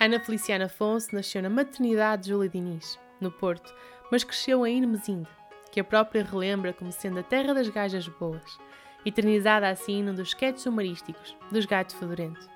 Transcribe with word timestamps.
Ana 0.00 0.20
Feliciana 0.20 0.66
Afonso 0.66 1.08
nasceu 1.12 1.42
na 1.42 1.50
maternidade 1.50 2.22
de 2.22 2.28
Júlia 2.28 2.48
Diniz, 2.48 2.96
no 3.20 3.32
Porto, 3.32 3.74
mas 4.12 4.22
cresceu 4.22 4.64
em 4.64 4.78
Irmesinde, 4.78 5.28
que 5.72 5.80
a 5.80 5.84
própria 5.84 6.22
relembra 6.22 6.72
como 6.72 6.92
sendo 6.92 7.18
a 7.18 7.22
terra 7.24 7.52
das 7.52 7.68
gajas 7.68 8.06
boas, 8.06 8.60
eternizada 9.04 9.68
assim 9.68 10.04
num 10.04 10.14
dos 10.14 10.28
sketches 10.28 10.66
humorísticos 10.66 11.36
dos 11.50 11.66
Gato 11.66 11.96
Fedorento. 11.96 12.48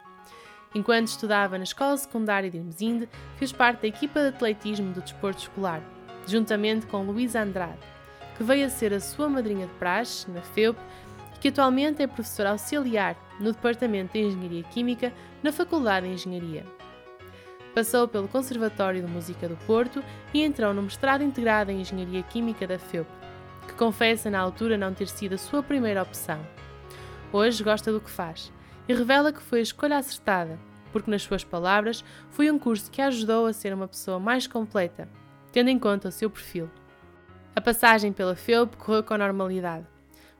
Enquanto 0.72 1.08
estudava 1.08 1.58
na 1.58 1.64
escola 1.64 1.96
secundária 1.96 2.48
de 2.48 2.58
Irmesinde, 2.58 3.08
fez 3.36 3.50
parte 3.50 3.82
da 3.82 3.88
equipa 3.88 4.20
de 4.20 4.28
atletismo 4.28 4.92
do 4.92 5.02
desporto 5.02 5.42
escolar, 5.42 5.82
juntamente 6.28 6.86
com 6.86 7.02
Luísa 7.02 7.42
Andrade, 7.42 7.80
que 8.36 8.44
veio 8.44 8.66
a 8.66 8.70
ser 8.70 8.94
a 8.94 9.00
sua 9.00 9.28
madrinha 9.28 9.66
de 9.66 9.74
praxe 9.74 10.30
na 10.30 10.42
FEUP 10.42 10.78
e 11.34 11.38
que 11.40 11.48
atualmente 11.48 12.04
é 12.04 12.06
professora 12.06 12.50
auxiliar 12.50 13.16
no 13.40 13.50
Departamento 13.50 14.12
de 14.12 14.20
Engenharia 14.20 14.62
Química 14.62 15.12
na 15.42 15.50
Faculdade 15.50 16.06
de 16.06 16.12
Engenharia. 16.12 16.81
Passou 17.74 18.06
pelo 18.06 18.28
Conservatório 18.28 19.00
de 19.00 19.10
Música 19.10 19.48
do 19.48 19.56
Porto 19.66 20.04
e 20.34 20.42
entrou 20.42 20.74
no 20.74 20.82
mestrado 20.82 21.24
integrado 21.24 21.70
em 21.70 21.80
Engenharia 21.80 22.22
Química 22.22 22.66
da 22.66 22.78
FEUP, 22.78 23.08
que 23.66 23.72
confessa 23.74 24.30
na 24.30 24.38
altura 24.38 24.76
não 24.76 24.92
ter 24.92 25.08
sido 25.08 25.36
a 25.36 25.38
sua 25.38 25.62
primeira 25.62 26.02
opção. 26.02 26.38
Hoje 27.32 27.64
gosta 27.64 27.90
do 27.90 27.98
que 27.98 28.10
faz 28.10 28.52
e 28.86 28.92
revela 28.92 29.32
que 29.32 29.40
foi 29.40 29.60
a 29.60 29.62
escolha 29.62 29.96
acertada, 29.96 30.58
porque, 30.92 31.10
nas 31.10 31.22
suas 31.22 31.44
palavras, 31.44 32.04
foi 32.28 32.50
um 32.50 32.58
curso 32.58 32.90
que 32.90 33.00
a 33.00 33.06
ajudou 33.06 33.46
a 33.46 33.54
ser 33.54 33.72
uma 33.72 33.88
pessoa 33.88 34.20
mais 34.20 34.46
completa, 34.46 35.08
tendo 35.50 35.70
em 35.70 35.78
conta 35.78 36.08
o 36.08 36.12
seu 36.12 36.28
perfil. 36.28 36.68
A 37.56 37.60
passagem 37.60 38.12
pela 38.12 38.36
FEUP 38.36 38.76
correu 38.76 39.02
com 39.02 39.16
normalidade. 39.16 39.86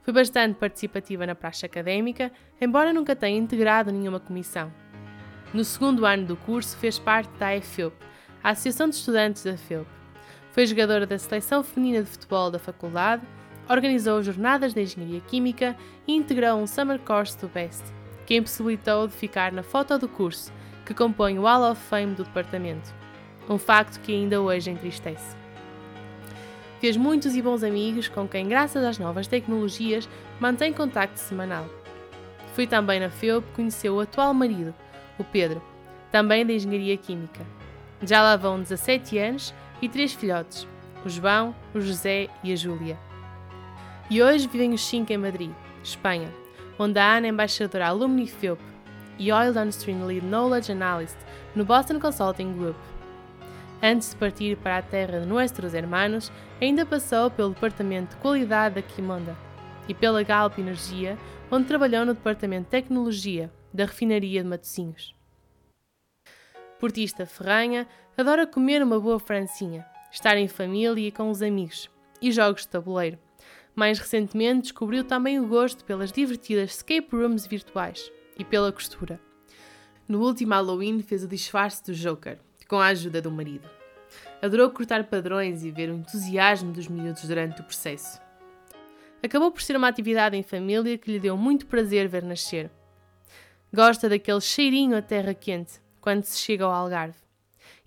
Foi 0.03 0.13
bastante 0.13 0.59
participativa 0.59 1.25
na 1.25 1.33
praxe 1.33 1.65
académica, 1.65 2.31
embora 2.61 2.93
nunca 2.93 3.15
tenha 3.15 3.39
integrado 3.39 3.91
nenhuma 3.91 4.19
comissão 4.19 4.71
no 5.53 5.63
segundo 5.63 6.05
ano 6.05 6.25
do 6.25 6.35
curso, 6.35 6.75
fez 6.77 6.97
parte 6.97 7.29
da 7.37 7.55
AFEUP, 7.55 7.95
a 8.43 8.49
Associação 8.49 8.89
de 8.89 8.95
Estudantes 8.95 9.43
da 9.43 9.55
FEUP. 9.55 9.87
Foi 10.51 10.65
jogadora 10.65 11.05
da 11.05 11.17
Seleção 11.17 11.63
Feminina 11.63 12.01
de 12.01 12.09
Futebol 12.09 12.49
da 12.49 12.57
faculdade, 12.57 13.21
organizou 13.69 14.21
jornadas 14.23 14.73
de 14.73 14.81
Engenharia 14.81 15.21
Química 15.21 15.77
e 16.07 16.15
integrou 16.15 16.57
um 16.57 16.67
Summer 16.67 16.99
Course 16.99 17.37
do 17.37 17.47
BEST, 17.47 17.83
que 18.25 18.35
impossibilitou 18.35 19.07
de 19.07 19.13
ficar 19.13 19.51
na 19.51 19.63
foto 19.63 19.97
do 19.97 20.09
curso, 20.09 20.51
que 20.85 20.93
compõe 20.93 21.37
o 21.37 21.43
Hall 21.43 21.71
of 21.71 21.81
Fame 21.81 22.15
do 22.15 22.23
departamento. 22.23 22.93
Um 23.47 23.57
facto 23.57 23.99
que 24.01 24.11
ainda 24.11 24.41
hoje 24.41 24.71
entristece. 24.71 25.35
Fez 26.79 26.97
muitos 26.97 27.35
e 27.35 27.41
bons 27.41 27.63
amigos 27.63 28.07
com 28.07 28.27
quem, 28.27 28.47
graças 28.47 28.83
às 28.83 28.97
novas 28.97 29.27
tecnologias, 29.27 30.09
mantém 30.39 30.73
contacto 30.73 31.19
semanal. 31.19 31.65
Foi 32.53 32.67
também 32.67 32.99
na 32.99 33.09
FEUP 33.09 33.45
que 33.47 33.53
conheceu 33.53 33.95
o 33.95 33.99
atual 34.01 34.33
marido, 34.33 34.73
o 35.17 35.23
Pedro, 35.23 35.61
também 36.11 36.45
da 36.45 36.53
Engenharia 36.53 36.97
Química. 36.97 37.45
Já 38.01 38.21
lá 38.21 38.35
vão 38.35 38.61
17 38.61 39.17
anos 39.17 39.53
e 39.81 39.89
três 39.89 40.13
filhotes, 40.13 40.67
o 41.05 41.09
João, 41.09 41.55
o 41.73 41.81
José 41.81 42.29
e 42.43 42.51
a 42.51 42.55
Júlia. 42.55 42.97
E 44.09 44.21
hoje 44.21 44.47
vivem 44.47 44.73
os 44.73 44.85
cinco 44.85 45.11
em 45.11 45.17
Madrid, 45.17 45.51
Espanha, 45.83 46.29
onde 46.77 46.99
a 46.99 47.17
Ana 47.17 47.27
é 47.27 47.29
embaixadora 47.29 47.87
Alumni 47.87 48.27
FEUP 48.27 48.61
e 49.17 49.31
Oil 49.31 49.53
Downstream 49.53 50.05
Lead 50.05 50.25
Knowledge 50.25 50.71
Analyst 50.71 51.17
no 51.55 51.63
Boston 51.63 51.99
Consulting 51.99 52.53
Group. 52.53 52.75
Antes 53.81 54.11
de 54.11 54.15
partir 54.15 54.57
para 54.57 54.77
a 54.77 54.81
terra 54.81 55.19
de 55.19 55.25
nossos 55.25 55.73
hermanos, 55.73 56.31
ainda 56.61 56.85
passou 56.85 57.29
pelo 57.29 57.49
Departamento 57.49 58.15
de 58.15 58.21
Qualidade 58.21 58.75
da 58.75 58.81
Quimonda 58.81 59.35
e 59.87 59.93
pela 59.93 60.23
Galp 60.23 60.57
Energia, 60.57 61.17
onde 61.51 61.67
trabalhou 61.67 62.05
no 62.05 62.13
Departamento 62.13 62.63
de 62.63 62.69
Tecnologia, 62.69 63.51
da 63.73 63.85
refinaria 63.85 64.43
de 64.43 64.47
Matosinhos. 64.47 65.15
Portista 66.79 67.25
ferranha, 67.25 67.87
adora 68.17 68.45
comer 68.45 68.83
uma 68.83 68.99
boa 68.99 69.19
francinha, 69.19 69.85
estar 70.11 70.37
em 70.37 70.47
família 70.47 71.07
e 71.07 71.11
com 71.11 71.29
os 71.29 71.41
amigos, 71.41 71.89
e 72.21 72.31
jogos 72.31 72.61
de 72.61 72.67
tabuleiro. 72.67 73.17
Mais 73.75 73.97
recentemente 73.97 74.63
descobriu 74.63 75.03
também 75.03 75.39
o 75.39 75.47
gosto 75.47 75.83
pelas 75.83 76.11
divertidas 76.11 76.75
escape 76.75 77.07
rooms 77.11 77.47
virtuais 77.47 78.11
e 78.37 78.45
pela 78.45 78.71
costura. 78.71 79.19
No 80.07 80.21
último 80.21 80.53
Halloween 80.53 81.01
fez 81.01 81.23
o 81.23 81.27
disfarce 81.27 81.83
do 81.83 81.93
Joker, 81.93 82.37
com 82.67 82.79
a 82.79 82.87
ajuda 82.87 83.21
do 83.21 83.31
marido. 83.31 83.67
Adorou 84.41 84.69
cortar 84.69 85.05
padrões 85.05 85.63
e 85.63 85.71
ver 85.71 85.89
o 85.89 85.95
entusiasmo 85.95 86.71
dos 86.71 86.87
miúdos 86.87 87.23
durante 87.23 87.61
o 87.61 87.63
processo. 87.63 88.21
Acabou 89.23 89.51
por 89.51 89.61
ser 89.61 89.75
uma 89.77 89.87
atividade 89.87 90.35
em 90.35 90.43
família 90.43 90.97
que 90.97 91.09
lhe 91.09 91.19
deu 91.19 91.37
muito 91.37 91.65
prazer 91.65 92.07
ver 92.09 92.23
nascer 92.23 92.69
Gosta 93.75 94.07
daquele 94.07 94.39
cheirinho 94.39 94.95
a 94.95 95.01
terra 95.01 95.33
quente 95.33 95.81
quando 95.99 96.23
se 96.25 96.37
chega 96.37 96.63
ao 96.63 96.71
Algarve. 96.71 97.17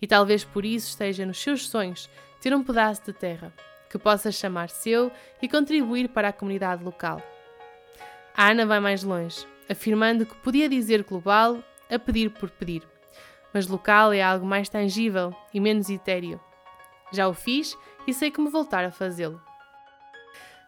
E 0.03 0.07
talvez 0.07 0.43
por 0.45 0.65
isso 0.65 0.89
esteja 0.89 1.25
nos 1.25 1.41
seus 1.41 1.69
sonhos 1.69 2.11
ter 2.41 2.53
um 2.53 2.65
pedaço 2.65 3.05
de 3.05 3.13
terra 3.13 3.55
que 3.89 3.97
possa 3.97 4.33
chamar 4.33 4.69
seu 4.69 5.13
e 5.41 5.49
contribuir 5.49 6.09
para 6.09 6.29
a 6.29 6.33
comunidade 6.33 6.83
local. 6.83 7.23
A 8.37 8.51
Ana 8.51 8.67
vai 8.67 8.81
mais 8.81 9.05
longe, 9.05 9.47
afirmando 9.71 10.27
que 10.27 10.35
podia 10.39 10.69
dizer 10.69 11.05
global 11.05 11.63
a 11.89 11.99
pedir 12.01 12.31
por 12.31 12.51
pedir, 12.51 12.83
mas 13.55 13.69
local 13.69 14.13
é 14.13 14.21
algo 14.21 14.45
mais 14.45 14.69
tangível 14.69 15.33
e 15.55 15.61
menos 15.61 15.89
etéreo. 15.89 16.41
Já 17.13 17.29
o 17.29 17.33
fiz 17.33 17.79
e 18.09 18.13
sei 18.13 18.33
como 18.33 18.51
voltar 18.51 18.85
a 18.85 18.91
fazê-lo. 18.91 19.41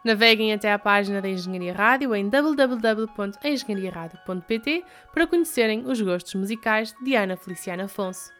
Naveguem 0.08 0.52
até 0.54 0.72
à 0.72 0.78
página 0.78 1.20
da 1.20 1.28
Engenharia 1.28 1.74
Rádio 1.74 2.14
em 2.14 2.30
www.engenhariaradio.pt 2.30 4.84
para 5.12 5.26
conhecerem 5.26 5.84
os 5.84 6.00
gostos 6.00 6.34
musicais 6.34 6.94
de 7.02 7.14
Ana 7.14 7.36
Feliciana 7.36 7.84
Afonso. 7.84 8.32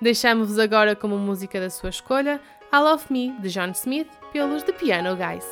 Deixamos-vos 0.00 0.58
agora 0.58 0.96
como 0.96 1.18
música 1.18 1.60
da 1.60 1.68
sua 1.68 1.90
escolha 1.90 2.40
I 2.72 2.78
Love 2.78 3.04
Me, 3.10 3.38
de 3.42 3.50
John 3.50 3.72
Smith, 3.72 4.08
pelos 4.32 4.62
The 4.62 4.72
Piano 4.72 5.14
Guys. 5.16 5.44